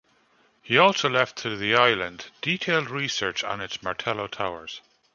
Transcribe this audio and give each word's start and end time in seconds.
He 0.63 0.79
also 0.79 1.07
left 1.09 1.37
to 1.43 1.55
the 1.55 1.75
island 1.75 2.31
detailed 2.41 2.89
research 2.89 3.43
on 3.43 3.61
its 3.61 3.83
Martello 3.83 4.25
towers. 4.25 4.81